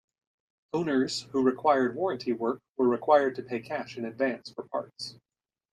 Owners 0.73 1.27
who 1.31 1.43
required 1.43 1.95
warranty 1.95 2.31
work 2.33 2.63
were 2.75 2.87
required 2.89 3.35
to 3.35 3.43
pay 3.43 3.59
cash 3.59 3.97
in 3.99 4.05
advance 4.05 4.51
for 4.51 4.63
parts. 4.63 5.19